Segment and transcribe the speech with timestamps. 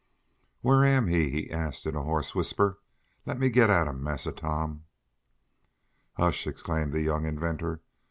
[0.63, 2.79] "Whar am he?" he asked in a hoarse whisper.
[3.27, 4.85] "Let me git at him, Massa Tom!"
[6.13, 7.81] "Hush!" exclaimed the young inventor.